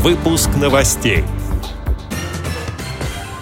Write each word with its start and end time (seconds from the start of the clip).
Выпуск 0.00 0.50
новостей. 0.56 1.24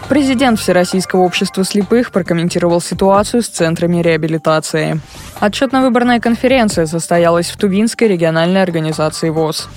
Президент 0.09 0.59
Всероссийского 0.59 1.21
общества 1.21 1.65
слепых 1.65 2.11
прокомментировал 2.13 2.81
ситуацию 2.81 3.43
с 3.43 3.49
центрами 3.49 4.01
реабилитации. 4.01 4.99
Отчетно-выборная 5.39 6.19
конференция 6.19 6.87
состоялась 6.87 7.51
в 7.51 7.59
Тувинской 7.59 8.09
региональной 8.09 8.63
организации 8.63 9.29
ВОЗ. 9.29 9.69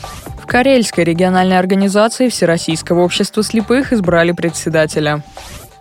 В 0.41 0.47
Карельской 0.47 1.03
региональной 1.03 1.59
организации 1.59 2.29
Всероссийского 2.29 3.01
общества 3.01 3.43
слепых 3.43 3.91
избрали 3.91 4.31
председателя. 4.31 5.21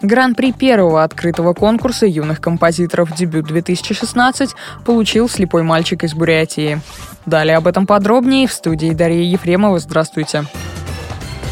Гран-при 0.02 0.52
первого 0.52 1.04
открытого 1.04 1.54
конкурса 1.54 2.06
юных 2.06 2.40
композиторов 2.40 3.14
«Дебют-2016» 3.14 4.50
получил 4.84 5.28
слепой 5.28 5.62
мальчик 5.62 6.02
из 6.02 6.14
Бурятии. 6.14 6.80
Далее 7.24 7.56
об 7.56 7.68
этом 7.68 7.86
подробнее 7.86 8.48
в 8.48 8.52
студии 8.52 8.90
Дарья 8.90 9.22
Ефремова. 9.22 9.78
Здравствуйте. 9.78 10.44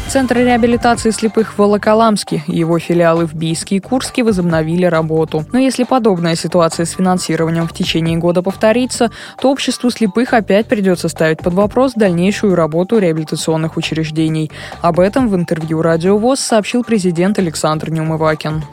Центр 0.09 0.37
реабилитации 0.37 1.09
слепых 1.09 1.53
в 1.53 1.59
Волоколамске 1.59 2.41
и 2.47 2.55
его 2.55 2.79
филиалы 2.79 3.25
в 3.25 3.33
Бийске 3.33 3.75
и 3.75 3.79
Курске 3.81 4.23
возобновили 4.23 4.85
работу. 4.85 5.45
Но 5.51 5.59
если 5.59 5.83
подобная 5.83 6.35
ситуация 6.35 6.85
с 6.85 6.91
финансированием 6.91 7.67
в 7.67 7.73
течение 7.73 8.17
года 8.17 8.41
повторится, 8.41 9.11
то 9.39 9.51
обществу 9.51 9.91
слепых 9.91 10.33
опять 10.33 10.67
придется 10.67 11.09
ставить 11.09 11.39
под 11.39 11.53
вопрос 11.55 11.91
дальнейшую 11.93 12.55
работу 12.55 12.99
реабилитационных 12.99 13.75
учреждений. 13.75 14.49
Об 14.81 15.01
этом 15.01 15.27
в 15.27 15.35
интервью 15.35 15.81
«Радио 15.81 16.17
ВОЗ» 16.17 16.39
сообщил 16.39 16.85
президент 16.85 17.37
Александр 17.37 17.91
Неумывакин. 17.91 18.63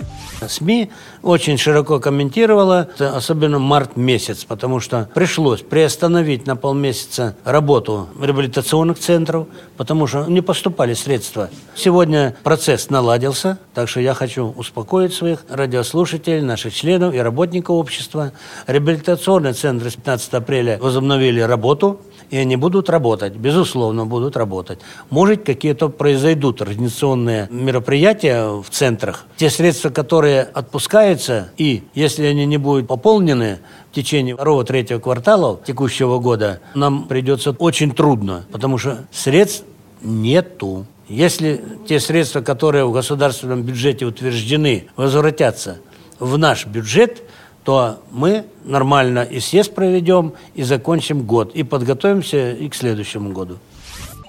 СМИ 0.49 0.91
очень 1.23 1.59
широко 1.59 2.01
комментировала, 2.01 2.89
особенно 2.99 3.59
март 3.59 3.97
месяц, 3.97 4.45
потому 4.45 4.81
что 4.81 5.09
пришлось 5.15 5.61
приостановить 5.63 6.47
на 6.47 6.57
полмесяца 6.57 7.37
работу 7.45 8.09
реабилитационных 8.21 8.99
центров, 8.99 9.47
потому 9.77 10.07
что 10.07 10.27
не 10.27 10.41
поступали 10.41 10.95
средства. 10.95 11.51
Сегодня 11.75 12.37
процесс 12.43 12.91
наладился, 12.91 13.59
так 13.75 13.89
что 13.89 14.01
я 14.01 14.15
хочу 14.15 14.53
успокоить 14.57 15.15
своих 15.15 15.45
радиослушателей, 15.49 16.41
наших 16.41 16.75
членов 16.75 17.15
и 17.15 17.19
работников 17.19 17.77
общества. 17.77 18.33
Реабилитационные 18.67 19.53
центры 19.53 19.91
с 19.91 19.95
15 19.95 20.35
апреля 20.35 20.79
возобновили 20.81 21.41
работу 21.41 22.01
и 22.31 22.37
они 22.37 22.57
будут 22.57 22.91
работать, 22.91 23.35
безусловно, 23.35 24.07
будут 24.07 24.37
работать. 24.37 24.81
Может, 25.11 25.45
какие-то 25.45 25.89
произойдут 25.89 26.63
организационные 26.63 27.49
мероприятия 27.51 28.49
в 28.61 28.67
центрах. 28.71 29.27
Те 29.37 29.51
средства, 29.51 29.91
которые 29.91 30.34
отпускаются, 30.43 31.51
и 31.57 31.83
если 31.95 32.25
они 32.25 32.47
не 32.47 32.57
будут 32.57 32.87
пополнены 32.87 33.59
в 33.91 33.95
течение 33.95 34.35
второго-третьего 34.35 34.99
квартала 34.99 35.61
текущего 35.67 36.19
года, 36.19 36.61
нам 36.75 37.05
придется 37.05 37.51
очень 37.53 37.93
трудно, 37.93 38.45
потому 38.53 38.79
что 38.79 39.07
средств 39.11 39.65
нету. 40.03 40.87
Если 41.09 41.63
те 41.87 42.01
средства, 42.01 42.41
которые 42.41 42.87
в 42.87 42.93
государственном 42.93 43.63
бюджете 43.63 44.07
утверждены, 44.07 44.87
возвратятся 44.97 45.79
в 46.19 46.39
наш 46.39 46.67
бюджет– 46.67 47.23
то 47.65 48.01
мы 48.11 48.45
нормально 48.65 49.23
и 49.23 49.41
съезд 49.41 49.75
проведем, 49.75 50.35
и 50.55 50.63
закончим 50.63 51.23
год, 51.23 51.55
и 51.55 51.63
подготовимся 51.63 52.53
и 52.53 52.69
к 52.69 52.75
следующему 52.75 53.33
году. 53.33 53.59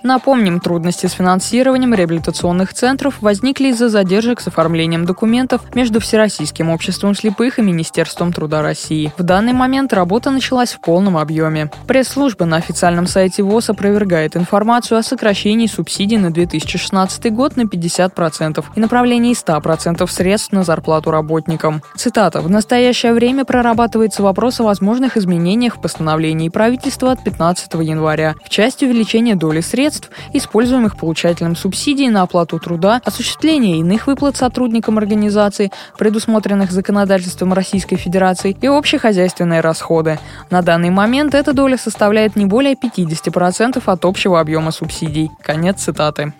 Напомним, 0.06 0.60
трудности 0.60 1.08
с 1.08 1.14
финансированием 1.14 1.96
реабилитационных 1.96 2.76
центров 2.76 3.16
возникли 3.22 3.70
из-за 3.70 3.90
задержек 3.90 4.40
с 4.40 4.46
оформлением 4.46 5.04
документов 5.04 5.64
между 5.74 6.00
Всероссийским 6.00 6.70
обществом 6.70 7.16
слепых 7.16 7.58
и 7.58 7.64
Министерством 7.64 8.32
труда 8.32 8.62
России. 8.62 9.12
В 9.18 9.24
данный 9.24 9.54
момент 9.54 9.94
работа 9.94 10.30
началась 10.30 10.74
в 10.74 10.80
полном 10.80 11.18
объеме. 11.18 11.72
Пресс-служба 11.88 12.46
на 12.46 12.58
официальном 12.58 13.08
сайте 13.08 13.42
ВОЗ 13.42 13.72
опровергает 13.72 14.38
информацию 14.38 15.00
о 15.00 15.02
сокращении 15.02 15.66
субсидий 15.66 16.18
на 16.18 16.30
2016 16.30 17.34
год 17.34 17.58
на 17.58 17.62
50% 17.62 18.64
и 18.76 18.80
направлении 18.80 19.34
100% 19.34 20.06
средств 20.06 20.52
на 20.52 20.64
зарплату 20.64 21.10
работникам. 21.10 21.82
Цитата. 21.96 22.42
«В 22.42 22.50
настоящее 22.52 23.14
время 23.14 23.44
прорабатывается 23.44 24.22
вопрос 24.22 24.60
о 24.60 24.66
возможных 24.66 25.18
изменениях 25.18 25.78
в 25.78 25.82
постановлении 25.82 26.50
правительства 26.50 27.12
от 27.12 27.24
15 27.24 27.74
января 27.82 28.36
в 28.46 28.50
части 28.50 28.86
увеличения 28.86 29.34
доли 29.34 29.62
средств 29.62 29.95
средств, 29.96 30.10
используемых 30.34 30.98
получателем 30.98 31.56
субсидий 31.56 32.10
на 32.10 32.22
оплату 32.22 32.60
труда, 32.60 33.02
осуществление 33.04 33.80
иных 33.80 34.08
выплат 34.08 34.36
сотрудникам 34.38 34.98
организации, 34.98 35.72
предусмотренных 35.98 36.72
законодательством 36.72 37.54
Российской 37.54 37.96
Федерации, 37.96 38.56
и 38.62 38.68
общехозяйственные 38.68 39.62
расходы. 39.62 40.20
На 40.50 40.62
данный 40.62 40.90
момент 40.90 41.34
эта 41.34 41.54
доля 41.54 41.78
составляет 41.78 42.36
не 42.36 42.46
более 42.46 42.76
50% 42.76 43.82
от 43.86 44.06
общего 44.06 44.40
объема 44.40 44.72
субсидий. 44.72 45.30
Конец 45.42 45.82
цитаты. 45.82 46.34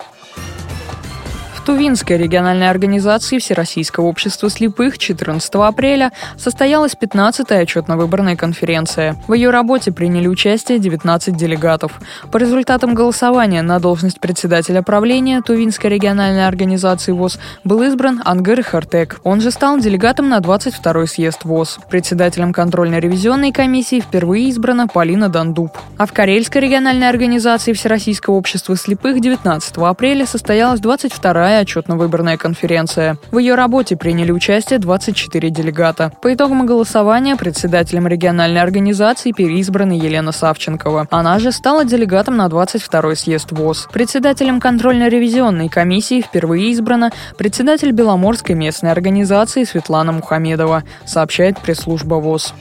Тувинской 1.66 2.16
региональной 2.16 2.70
организации 2.70 3.38
Всероссийского 3.38 4.04
общества 4.04 4.48
слепых 4.48 4.98
14 4.98 5.52
апреля 5.56 6.12
состоялась 6.38 6.94
15-я 6.94 7.60
отчетно-выборная 7.60 8.36
конференция. 8.36 9.16
В 9.26 9.32
ее 9.32 9.50
работе 9.50 9.90
приняли 9.90 10.28
участие 10.28 10.78
19 10.78 11.36
делегатов. 11.36 12.00
По 12.30 12.36
результатам 12.36 12.94
голосования 12.94 13.62
на 13.62 13.80
должность 13.80 14.20
председателя 14.20 14.80
правления 14.82 15.42
Тувинской 15.42 15.90
региональной 15.90 16.46
организации 16.46 17.10
ВОЗ 17.10 17.40
был 17.64 17.82
избран 17.82 18.22
Ангер 18.24 18.62
Хартек. 18.62 19.20
Он 19.24 19.40
же 19.40 19.50
стал 19.50 19.80
делегатом 19.80 20.28
на 20.28 20.38
22-й 20.38 21.08
съезд 21.08 21.42
ВОЗ. 21.42 21.80
Председателем 21.90 22.52
контрольно-ревизионной 22.52 23.50
комиссии 23.50 23.98
впервые 23.98 24.50
избрана 24.50 24.86
Полина 24.86 25.28
Дандуб. 25.28 25.76
А 25.98 26.06
в 26.06 26.12
Карельской 26.12 26.60
региональной 26.60 27.08
организации 27.08 27.72
Всероссийского 27.72 28.34
общества 28.36 28.76
слепых 28.76 29.20
19 29.20 29.78
апреля 29.78 30.26
состоялась 30.26 30.78
22-я 30.78 31.55
вторая 31.56 31.64
отчетно-выборная 31.64 32.36
конференция. 32.36 33.16
В 33.30 33.38
ее 33.38 33.54
работе 33.54 33.96
приняли 33.96 34.30
участие 34.30 34.78
24 34.78 35.50
делегата. 35.50 36.12
По 36.20 36.34
итогам 36.34 36.66
голосования 36.66 37.36
председателем 37.36 38.06
региональной 38.06 38.60
организации 38.60 39.32
переизбрана 39.32 39.92
Елена 39.92 40.32
Савченкова. 40.32 41.06
Она 41.10 41.38
же 41.38 41.52
стала 41.52 41.84
делегатом 41.84 42.36
на 42.36 42.46
22-й 42.48 43.16
съезд 43.16 43.52
ВОЗ. 43.52 43.88
Председателем 43.92 44.60
контрольно-ревизионной 44.60 45.68
комиссии 45.68 46.20
впервые 46.20 46.70
избрана 46.72 47.10
председатель 47.38 47.92
Беломорской 47.92 48.54
местной 48.54 48.92
организации 48.92 49.64
Светлана 49.64 50.12
Мухамедова, 50.12 50.82
сообщает 51.06 51.58
пресс-служба 51.58 52.16
ВОЗ. 52.16 52.52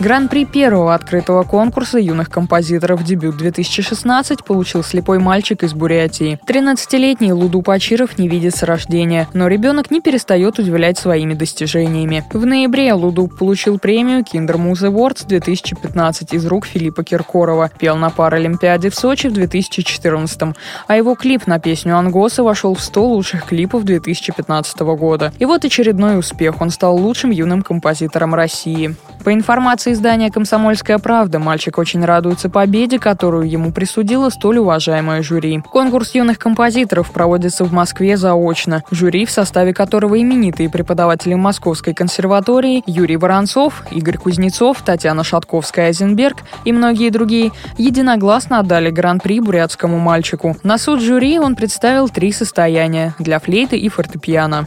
Гран-при 0.00 0.44
первого 0.44 0.94
открытого 0.94 1.44
конкурса 1.44 1.98
юных 1.98 2.28
композиторов 2.28 3.04
«Дебют-2016» 3.04 4.44
получил 4.44 4.82
слепой 4.82 5.20
мальчик 5.20 5.62
из 5.62 5.72
Бурятии. 5.72 6.38
13-летний 6.46 7.32
Луду 7.32 7.62
Пачиров 7.62 8.18
не 8.18 8.28
видит 8.28 8.56
с 8.56 8.64
рождения, 8.64 9.28
но 9.32 9.46
ребенок 9.46 9.92
не 9.92 10.00
перестает 10.00 10.58
удивлять 10.58 10.98
своими 10.98 11.34
достижениями. 11.34 12.24
В 12.32 12.44
ноябре 12.44 12.92
Луду 12.92 13.28
получил 13.28 13.78
премию 13.78 14.22
Kinder 14.22 14.56
Muse 14.56 14.90
Awards 14.90 15.26
2015 15.26 16.34
из 16.34 16.44
рук 16.46 16.66
Филиппа 16.66 17.04
Киркорова, 17.04 17.70
пел 17.78 17.96
на 17.96 18.10
Паралимпиаде 18.10 18.90
в 18.90 18.94
Сочи 18.94 19.28
в 19.28 19.32
2014 19.32 20.54
а 20.86 20.96
его 20.96 21.14
клип 21.14 21.46
на 21.46 21.58
песню 21.58 21.96
Ангоса 21.96 22.42
вошел 22.42 22.74
в 22.74 22.80
100 22.80 23.06
лучших 23.06 23.44
клипов 23.46 23.84
2015 23.84 24.80
года. 24.80 25.32
И 25.38 25.44
вот 25.44 25.64
очередной 25.64 26.18
успех, 26.18 26.60
он 26.60 26.70
стал 26.70 26.96
лучшим 26.96 27.30
юным 27.30 27.62
композитором 27.62 28.34
России. 28.34 28.96
По 29.24 29.32
информации 29.32 29.94
издания 29.94 30.30
«Комсомольская 30.30 30.98
правда», 30.98 31.38
мальчик 31.38 31.78
очень 31.78 32.04
радуется 32.04 32.50
победе, 32.50 32.98
которую 32.98 33.48
ему 33.48 33.72
присудило 33.72 34.28
столь 34.28 34.58
уважаемое 34.58 35.22
жюри. 35.22 35.62
Конкурс 35.72 36.14
юных 36.14 36.38
композиторов 36.38 37.10
проводится 37.10 37.64
в 37.64 37.72
Москве 37.72 38.18
заочно. 38.18 38.82
Жюри, 38.90 39.24
в 39.24 39.30
составе 39.30 39.72
которого 39.72 40.20
именитые 40.20 40.68
преподаватели 40.68 41.32
Московской 41.32 41.94
консерватории 41.94 42.82
Юрий 42.86 43.16
Воронцов, 43.16 43.82
Игорь 43.90 44.18
Кузнецов, 44.18 44.82
Татьяна 44.82 45.22
Шатковская-Айзенберг 45.22 46.40
и 46.66 46.72
многие 46.72 47.08
другие, 47.08 47.52
единогласно 47.78 48.58
отдали 48.58 48.90
гран-при 48.90 49.40
бурятскому 49.40 49.98
мальчику. 49.98 50.58
На 50.62 50.76
суд 50.76 51.00
жюри 51.00 51.38
он 51.38 51.56
представил 51.56 52.10
три 52.10 52.30
состояния 52.30 53.14
для 53.18 53.38
флейты 53.38 53.78
и 53.78 53.88
фортепиано. 53.88 54.66